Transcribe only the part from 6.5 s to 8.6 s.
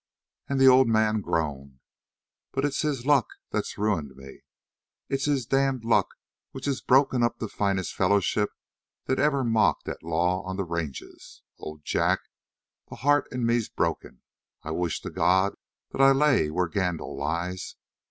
which has broken up the finest fellowship